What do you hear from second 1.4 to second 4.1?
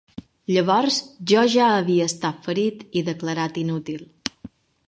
ja havia estat ferit i declarat inútil.